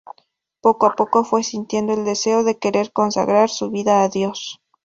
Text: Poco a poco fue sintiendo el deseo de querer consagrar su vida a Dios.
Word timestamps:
Poco 0.61 0.87
a 0.87 0.95
poco 0.95 1.23
fue 1.23 1.43
sintiendo 1.43 1.93
el 1.93 2.05
deseo 2.05 2.43
de 2.43 2.57
querer 2.57 2.91
consagrar 2.91 3.51
su 3.51 3.69
vida 3.69 4.01
a 4.01 4.09
Dios. 4.09 4.59